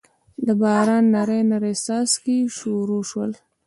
[0.47, 3.31] دباران نري نري څاڅکي شورو شول